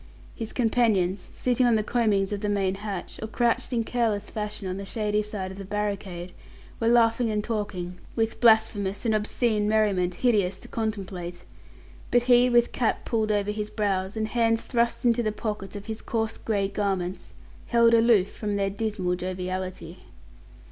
[0.33, 4.67] His companions, sitting on the combings of the main hatch, or crouched in careless fashion
[4.67, 6.31] on the shady side of the barricade,
[6.79, 11.43] were laughing and talking, with blasphemous and obscene merriment hideous to contemplate;
[12.09, 15.85] but he, with cap pulled over his brows, and hands thrust into the pockets of
[15.85, 17.33] his coarse grey garments,
[17.67, 19.99] held aloof from their dismal joviality.